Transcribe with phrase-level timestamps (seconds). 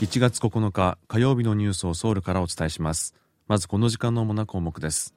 [0.00, 3.14] 1月9日火曜日のニュースをソウルからお伝えします。
[3.48, 5.14] まずこの時間の主な項目です。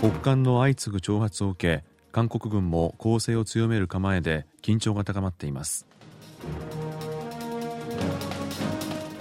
[0.00, 5.86] 北韓の相次ぐ挑発を受け韓国軍も攻勢を強める構えで緊張が高まっています。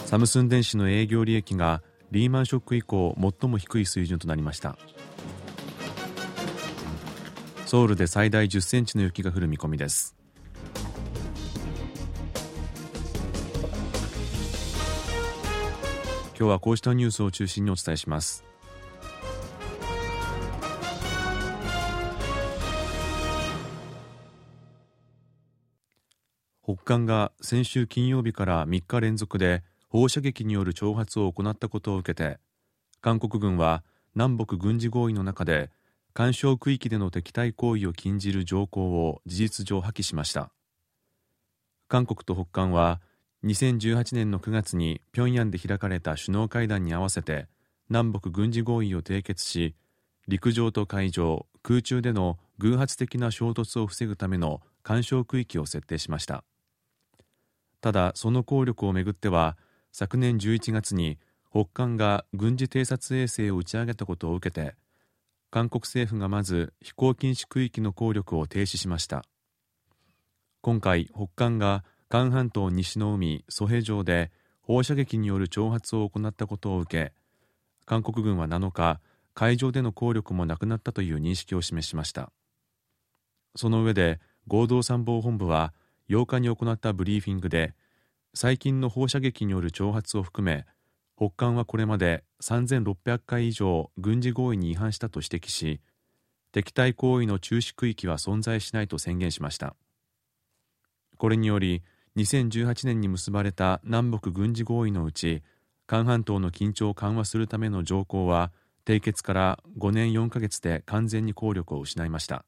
[0.05, 4.79] サムスン電子の営業利益がリーマンショック以降最も低い水準となりました。
[7.67, 10.20] ソウルで最大10センチの雪が降る見込みです。
[16.41, 18.43] 今日はこうしたニュースを中心にお伝えします。
[26.63, 32.39] 北韓が先週金曜日から3日連続で放射撃による挑発を行ったことを受けて
[33.01, 33.83] 韓国軍は
[34.15, 35.69] 南北軍事合意の中で
[36.15, 40.49] 干渉区域での敵対行為を禁じる条項を事実上破棄しました。
[41.87, 42.99] 韓国と北韓は
[43.43, 47.47] 2018年の9月に平壌で開かれた首脳会談に合わせて
[47.89, 49.75] 南北軍事合意を締結し
[50.27, 56.43] 陸上と海上空中での偶発的な衝突を防ぐための干渉区域を設定しました。
[57.81, 59.57] ただその効力をめぐっては
[59.91, 61.17] 昨年11月に
[61.49, 64.75] 北韓が軍事偵察衛星を打ち上げたことを受けて
[65.49, 69.25] 韓国政府がまず飛行禁止区域の効力を停止しました。
[70.61, 77.13] 今回北韓が韓半島西の海ソヘ城で放射撃による挑発を行ったことを受け
[77.85, 78.99] 韓国軍は7日
[79.33, 82.33] 海上での効力もなくなったという認識を示しました。
[83.55, 85.73] その上で合同参謀本部は
[86.09, 87.75] 8日に行ったブリーフィングで
[88.33, 90.65] 最近の放射撃による挑発を含め
[91.15, 95.79] 北韓はこれまで3600回以上軍事合意に違反したと指摘し
[96.51, 99.77] 敵対行為の中止区域は存在しないと宣言しました。
[101.17, 101.83] これにより
[102.17, 105.43] 2018年に結ばれた南北軍事合意のうち
[105.87, 108.51] 韓半島の緊張を緩和するための条項は
[108.85, 112.43] 締結から5年4ヶ月で完全に効力を失いました。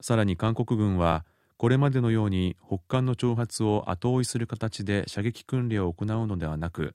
[0.00, 1.24] さらに韓国軍は
[1.56, 6.94] これまでのように北韓の挑発を後追いする形で射撃訓練を行うのではなく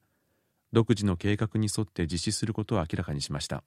[0.73, 3.63] 独自の計画に沿って実施することを明らかにしました。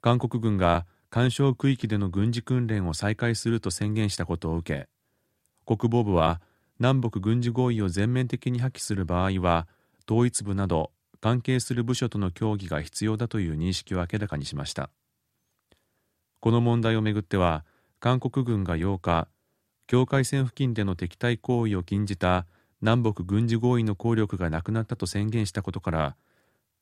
[0.00, 4.88] 韓国軍が干渉区域での軍事訓練を再開すると宣言したことを受け
[5.64, 6.40] 国防部は
[6.78, 9.66] 南北軍事合意を全面的に破棄する場合は
[10.08, 14.90] 統一部など関係する部署との協議が必要だという認識を明らかにしました。
[16.40, 17.64] この問題をめぐっては
[17.98, 19.28] 韓国軍が8日
[19.88, 22.46] 境界線付近での敵対行為を禁じた
[22.80, 26.16] 南北軍事合意の効力がなくなったと宣言したことから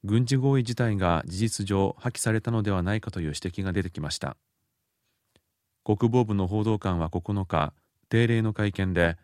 [0.06, 4.36] 軍事合意自体が事実上破棄されたのではないかという指摘が出てきました。
[5.84, 7.72] 国防部の報道官は9日
[8.08, 9.16] 定例の会見で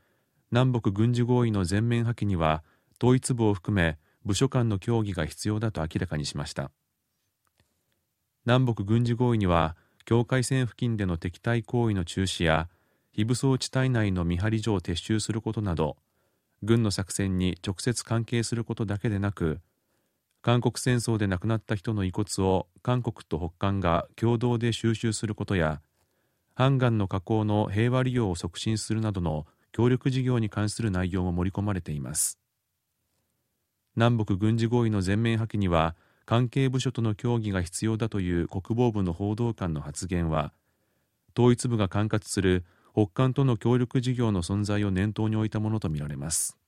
[0.51, 2.65] 南北軍事合意の全面破棄には
[3.01, 6.73] 統一部を含め部署間の協議が必要だと明らかにしました。
[8.45, 12.69] 南北軍事合意には境界線付近での敵対行為の中止や
[13.13, 15.97] 非武装地帯内の見張り所を撤収することなど
[16.65, 19.61] 軍の作戦に直接関係することだけでなく
[20.43, 25.81] 韓国戦争で亡くなった人の遺骨を韓国と北韓が共同で収集することや
[26.55, 32.41] ハンガンの加工の平和利用を促進するなどの協力事業に関する内容も盛り込まれています。
[33.95, 35.95] 南北軍事合意の全面破棄には
[36.25, 40.53] 関係部署との協議が必要だという国防部の報道官の発言は
[41.39, 42.65] 統一部が管轄する
[42.95, 46.59] 北韓との協力事業の存在を念頭に置いたものとみられます。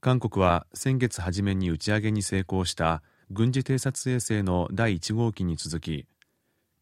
[0.00, 6.06] 韓国は先月初めに打ち上げに成功した軍事偵察衛星の第1号機に続き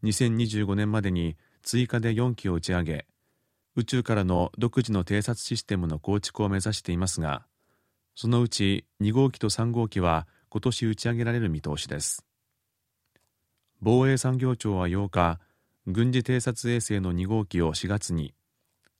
[0.02, 3.06] 2025年までに追加で4機を打ち上げ
[3.76, 7.46] 宇宙からの独自の偵察システムの構築を目指していますが
[8.14, 12.24] そのうち2号機と3号機は今年打ち上げられる見通しです。
[13.80, 15.40] 防衛産業庁は8日
[15.86, 18.34] 軍事偵察衛星の2号機を4月に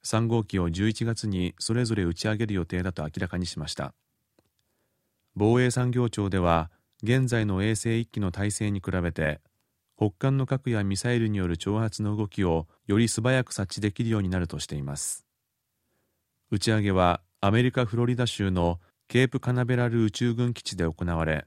[0.05, 3.95] 3号機を11月にそれぞれ打ち上げる予定だと明らかにしました。
[5.37, 6.71] 防衛産業庁では
[7.03, 9.41] 現在の衛星1機の体制に比べて
[9.97, 15.25] 北韓の核やミサイルによる挑発の動きをより素早く察知できるようになるとしています。
[16.51, 21.47] 打ち上げはアメリカ・フロリダ州のケープカナベラル宇宙軍基地で行われ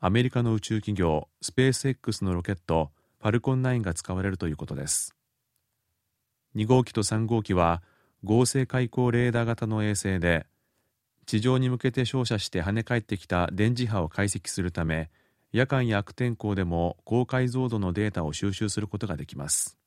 [0.00, 5.14] アメリカの宇宙企業スペース X のロケットファルコン9が使われるということです。
[6.56, 7.82] 2号機と3号機は
[8.22, 10.46] 合成開口レーダー型の衛星で
[11.26, 15.10] 地上に向けて照射して跳ね返ってきた電磁波を解析するため
[15.52, 19.78] 夜間や悪天候でも高解像度のデータを収集することができます。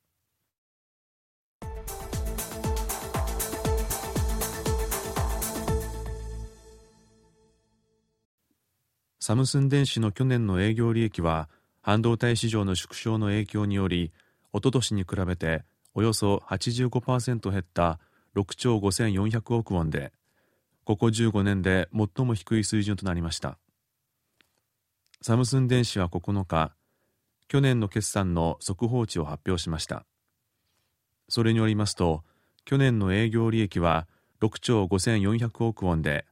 [9.20, 11.50] サムスン電子の去年の営業利益は
[11.82, 14.10] 半導体市場の縮小の影響により
[14.54, 17.98] おととしに比べておよそ85%減った
[18.34, 20.12] 6兆5400億ウォンで
[20.88, 23.58] ここ15年で最も低い水準となりました。
[25.20, 26.72] サムスン電子は9日
[27.46, 30.06] 去年の決算の速報値を発表しました。
[31.28, 32.24] それによりますと
[32.64, 34.08] 去年の営業利益は
[34.40, 36.24] 6兆5400億ウォンで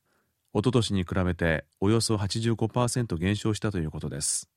[0.55, 4.49] おととしに比べておよそ85%減少したということです。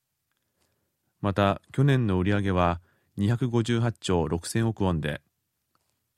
[1.19, 2.80] また去年の売上は
[3.18, 5.19] 258兆6000億ウォンで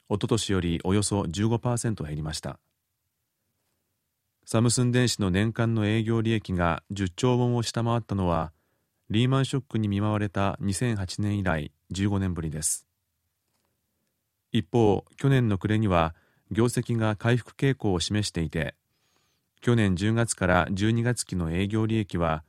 [0.07, 2.59] おととしよりおよそ15%減りました。
[4.51, 8.51] サムスン電子の年間の営業利益が10兆ウォンを下回ったのは
[9.09, 12.85] リーマンショックに見舞われた2008年以来15年ぶりです。
[14.51, 16.13] 一方去年の暮れには
[16.51, 18.75] 業績が回復傾向を示していて
[19.61, 22.43] 去年10月から12月期の営業利益は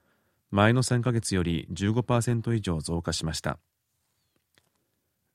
[0.51, 3.61] 前の3ヶ月より15%以上増加しました。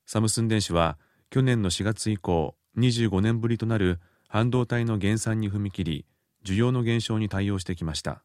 [0.06, 0.98] サムスン電子は
[1.30, 6.06] 去年の4月以降25年ぶりとなる半導体の減産に踏み切り
[6.48, 8.24] 需要の減少に対応してきました。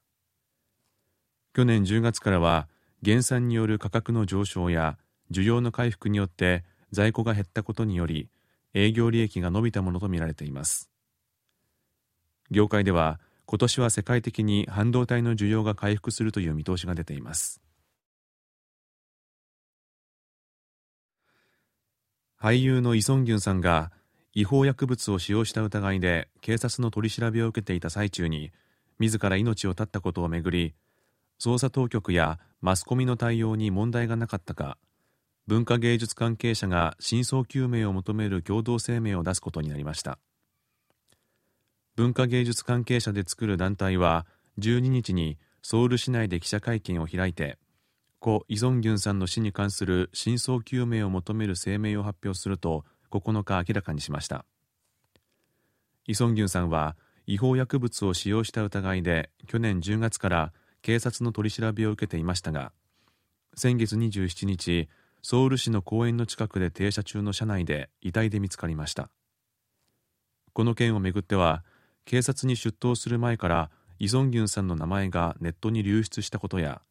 [1.54, 2.68] 去年10月からは
[3.02, 4.96] 減産による価格の上昇や
[5.32, 8.28] 需要の回復によって在庫が減ったことにより
[8.74, 10.88] 営業利益が伸びたものとみられています。
[12.52, 17.60] 業界では今年は世界的に半導体の需要が回復するという見通しが出ています。
[22.40, 23.90] 俳優のイ・ソンギュンさんが
[24.34, 28.50] 違法薬物を使用した疑いで警察の取り調べを受けていた最中に
[28.98, 30.74] 自ら命を絶ったことをめぐり
[31.40, 34.78] 捜査当局やマスコミの対応に問題がなかったか
[35.46, 40.18] 文化芸術関係者が真相究明を求める共同声明を出すことになりました。
[41.96, 44.24] 文化芸術関係者で作る団体は
[44.58, 47.58] 12日にソウル市内で記者会見を開いて
[48.18, 52.84] 故イ・ソンギュンさんの死に関する真相究明を求める声明を発表すると
[53.18, 54.44] 9日明らかにしました。
[56.06, 62.72] イ・ソンギュンさんは違法薬物を使用した疑いで去年10月から警察の取り調べを受けていましたが
[63.54, 64.88] 先月27日
[65.22, 69.08] ソウル市の公園の近くで停車中の車内で遺体で見つかりました。
[70.52, 71.64] この件をめぐっては
[72.04, 76.82] 警察に出頭する前からイ・ソンギュンさんの名前がネットに流出したことや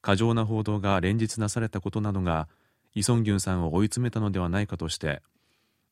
[0.00, 2.48] 過剰な報道が連日なされたことなどが
[2.94, 5.20] イ・ソンギュンさんを追い詰めたのではないかとして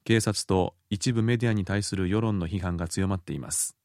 [0.07, 3.77] 警察と一部メディアに対する世論の批判が強まっています。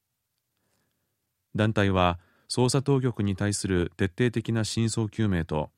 [1.55, 5.71] 団体は捜査当局に対する徹底的な真相究明と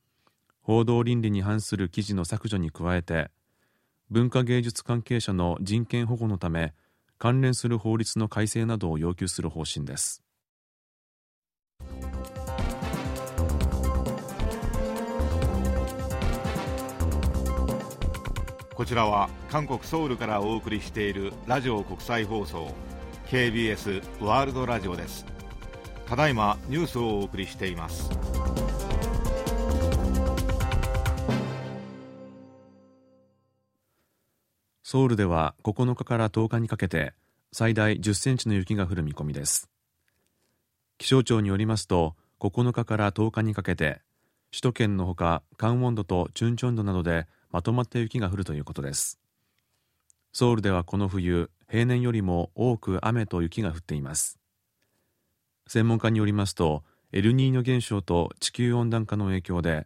[0.61, 3.31] 報道倫理に反する記事の削除に加えて
[4.09, 6.73] 文化芸術関係者の人権保護のため
[7.17, 10.23] 関連する法律の改正などを要求する方針です。
[18.83, 22.75] こちらは韓国ソウルからお送りしているラジオ国際放送
[23.27, 25.25] KBS ワールドラジオです。
[26.05, 28.09] ただいまニュースをお送りしています。
[34.83, 37.13] ソウルでは9日から10日にかけて
[37.53, 39.69] 最大10センチの雪が降る見込みです。
[40.97, 44.01] 気象庁によりますと9日から10日にかけて
[44.51, 49.19] 首都圏のほかカンウォンドとチュンチョンドなどでまとまった雪が降るということです。
[50.33, 54.39] ソウルではこの冬平年よりも多く雨と雪が降っています。
[55.67, 59.85] 専門家によりますとエルニーニョ現象と地球温暖化の影響で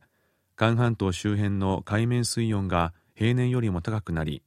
[0.56, 4.42] 韓半島周辺の海面水温が平年よりも高くなり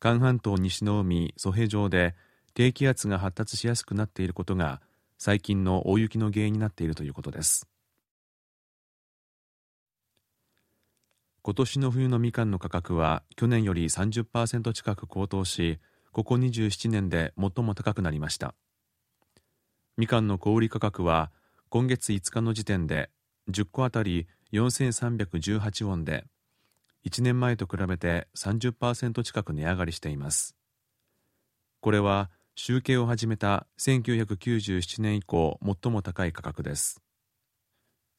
[0.00, 2.14] 韓半島西の海ソヘ上で
[2.54, 4.80] 低気圧が発達しやすくなっていることが
[5.18, 7.71] 最近の大雪の原因になっているということです。
[11.44, 15.80] 今年の冬のみかんの価格は去年より30%近く高騰し
[16.12, 18.54] ここ27年で最も高くなりました。
[19.96, 21.32] みかんの小売価格は
[21.68, 23.10] 今月5日の時点で
[23.50, 26.26] 10個あたり4318ウォンで
[27.04, 30.54] 1年前と比べて30%近く値上がりしています。
[31.80, 37.02] これは集計を始めた1997年以降最も高い価格です。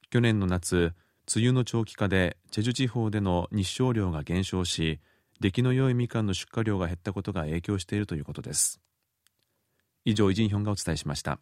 [0.09, 0.93] 去年の夏
[1.33, 4.99] 梅雨の長期化でチェジュ地方での日照量が減少し
[5.39, 8.81] 出来の良いみかんの出荷量が減ったことが影響しているということです。
[10.05, 11.39] 以上イジンヒョンがお伝えしました。